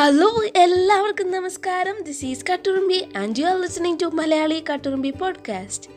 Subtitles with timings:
[0.00, 2.02] Hello എല്ലാവർക്കും നമസ്കാരം.
[2.02, 5.90] This is Katturumbi and you are listening to Malayali Katturumbi podcast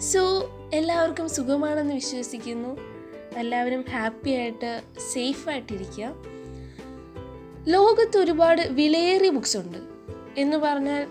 [0.00, 2.76] so എല്ലാവർക്കും സുഖമാണെന്ന് വിശ്വസിക്കുന്നു.
[3.36, 4.82] എല്ലാവരും ഹാപ്പി ആയിട്ട്
[5.12, 6.14] സേഫായിട്ടിരിക്കുക
[7.66, 9.78] ലോകത്ത് ഒരുപാട് വിലയേറിയ ബുക്സ് ഉണ്ട്.
[10.36, 11.06] എന്ന് പറഞ്ഞാൽ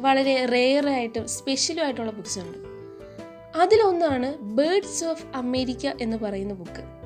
[0.00, 2.58] വളരെ റെയർ സ്പെഷ്യലുമായിട്ടുള്ള ബുക്സ് ഉണ്ട്.
[3.58, 6.99] അതിലൊന്നാണ് ബേഡ്സ് ഓഫ് അമേരിക്ക എന്ന് പറയുന്ന ബുക്ക്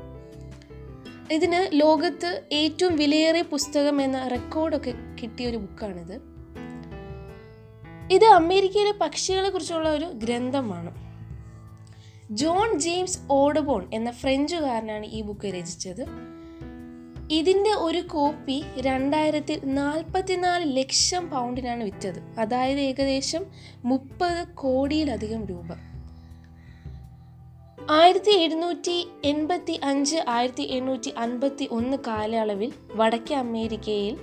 [1.33, 6.21] ഇതിന് ലോകത്ത് ഏറ്റവും വിലയേറിയ പുസ്തകം എന്ന റെക്കോർഡൊക്കെ കിട്ടിയ ഒരു ബുക്കാണിത്.
[8.11, 10.95] ഇത് അമേരിക്കയിലെ പക്ഷികളെ കുറിച്ചുള്ള ഒരു ഗ്രന്ഥമാണ്.
[12.31, 16.07] ജോൺ ജെയിംസ് ഓഡബോൺ എന്ന ഫ്രഞ്ചുകാരനാണ് ഈ ബുക്ക് രചിച്ചത്.
[17.31, 22.41] ഇതിന്റെ ഒരു കോപ്പി രണ്ടായിരത്തി നാൽപ്പത്തിനാല് ലക്ഷം പൗണ്ടിനാണ് വിറ്റത്.
[22.41, 23.47] അതായത് ഏകദേശം
[23.85, 25.94] മുപ്പത് കോടിയിലധികം രൂപ.
[27.91, 34.19] ആയിരത്തി എഴുന്നൂറ്റി എൺപത്തി അഞ്ച് ആയിരത്തി എണ്ണൂറ്റി അൻപത്തി ഒന്ന് കാലയളവിൽ വടക്കേ അമേരിക്കയിൽ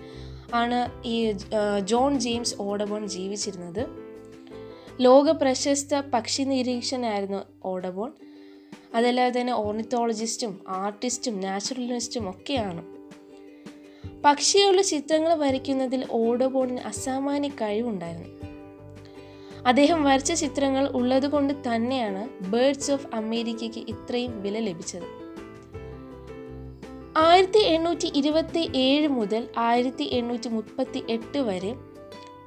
[0.53, 1.35] ആണ് ഈ
[1.83, 3.85] ജോൺ ജെയിംസ് ഓഡബോൺ ജീവിച്ചിരുന്നത്.
[5.01, 8.11] ലോക പ്രശസ്ത പക്ഷി നിരീക്ഷകനായിരുന്നു ഓഡബോൺ.
[8.95, 12.83] അതല്ലാതെ തന്നെ ഓർണിത്തോളജിസ്റ്റും ആർട്ടിസ്റ്റും നാച്ചുറലിസ്റ്റും ഒക്കെയാണ്.
[14.25, 18.50] പക്ഷികളുടെ ചിത്രങ്ങൾ വരയ്ക്കുന്നതിൽ ഓഡബോണിന് അസാമാന്യ കഴിവുണ്ടായിരുന്നു.
[19.67, 25.21] അദ്ദേഹം വരച്ച ചിത്രങ്ങൾ ഉള്ളതുകൊണ്ട് തന്നെയാണ് ബേർഡ്സ് ഓഫ് അമേരിക്കയ്ക്ക് ഇത്രയും വില ലഭിച്ചത്.
[27.17, 31.75] ആയിരത്തി എണ്ണൂറ്റി ഇരുപത്തി ഏഴ് മുതൽ ആയിരത്തി എണ്ണൂറ്റി മുപ്പത്തി എട്ട് വരെ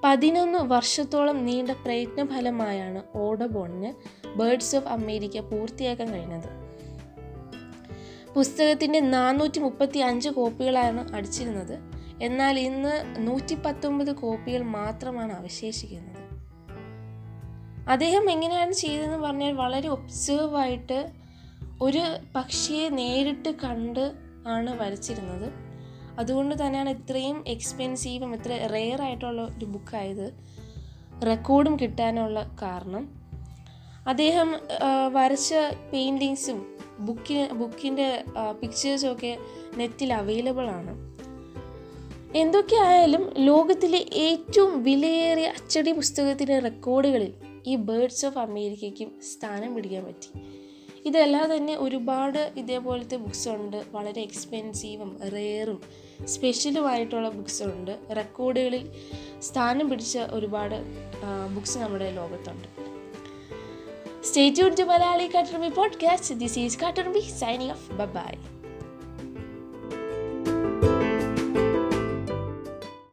[0.04, 3.92] പതിനൊന്ന് വർഷത്തോളം നീണ്ട പ്രയത്നഫലമായാണ് ഓഡബോണിന്
[4.38, 6.48] ബേർഡ്സ് ഓഫ് അമേരിക്ക പൂർത്തിയാക്കാൻ കഴിഞ്ഞത്.
[8.34, 11.78] പുസ്തകത്തിന്റെ നാനൂറ്റി മുപ്പത്തി അഞ്ച് കോപ്പികളാണ് അടിച്ചിരുന്നത്.
[12.22, 16.23] എന്നാൽ ഇന്ന് നൂറ്റി പത്തൊമ്പത് കോപ്പികൾ മാത്രമാണ് അവശേഷിക്കുന്നത്.
[17.88, 21.10] അദ്ദേഹം എങ്ങനെയാണ് ചെയ്തതെന്ന് പറഞ്ഞാൽ വളരെ ഒബ്സേർവ് ആയിട്ട്
[21.82, 22.02] ഒരു
[22.34, 24.12] പക്ഷിയെ നേരിട്ട് കണ്ട്
[24.46, 25.52] ആണ് വരച്ചിരുന്നത്.
[26.18, 30.32] അതുകൊണ്ട് തന്നെയാണ് ഇത്രയും എക്സ്പെൻസീവും ഇത്ര റെയർ ആയിട്ടുള്ള ഒരു ബുക്കായത്
[31.26, 33.04] റെക്കോർഡും കിട്ടാനുള്ള കാരണം.
[34.08, 34.56] അദ്ദേഹം
[35.12, 35.54] വരച്ച
[35.92, 36.58] പെയിന്റിങ്സും
[36.98, 38.24] ബുക്കി ബുക്കിന്റെ
[38.62, 39.38] പിക്ചേഴ്സും ഒക്കെ
[39.76, 40.92] നെറ്റിൽ അവൈലബിൾ ആണ്.
[42.36, 47.32] എന്തൊക്കെ ആയാലും ലോകത്തിലെ ഏറ്റവും വിലയേറിയ അച്ചടി പുസ്തകത്തിന്റെ റെക്കോർഡുകളിൽ
[47.66, 50.38] ഈ ബേർഡ്സ് ഓഫ് അമേരിക്കയ്ക്കും സ്ഥാനം പിടിക്കാൻ പറ്റി.
[51.06, 53.84] ഇതല്ലാതെ തന്നെ ഒരുപാട് ഇതേപോലത്തെ ബുക്സ് ഉണ്ട്.
[53.92, 55.82] വളരെ എക്സ്പെൻസീവും റെയറും
[56.24, 57.98] സ്പെഷ്യലുമായിട്ടുള്ള ബുക്സ് ഉണ്ട്.
[58.16, 58.90] റെക്കോർഡുകളിൽ
[59.40, 60.74] സ്ഥാനം പിടിച്ച ഒരുപാട്
[61.54, 62.68] ബുക്സ് നമ്മുടെ ലോകത്തുണ്ട്.
[64.24, 68.53] Stay tune Malayali Katturumbi podcast this is Katturumbi signing off bye